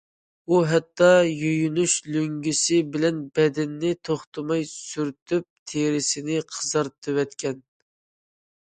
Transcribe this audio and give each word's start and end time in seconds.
ئۇ 0.53 0.59
ھەتتا 0.69 1.09
يۇيۇنۇش 1.41 1.93
لۆڭگىسى 2.15 2.79
بىلەن 2.95 3.19
بەدىنىنى 3.37 3.93
توختىماي 4.11 4.67
سۈرتۈپ 4.73 5.49
تېرىسىنى 5.75 6.43
قىزارتىۋەتكەن. 6.57 7.65